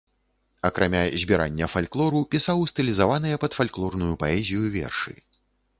Акрамя 0.69 1.01
збірання 1.23 1.67
фальклору 1.73 2.23
пісаў 2.33 2.65
стылізаваныя 2.73 3.35
пад 3.45 3.51
фальклорную 3.61 4.13
паэзію 4.27 4.63
вершы. 4.81 5.13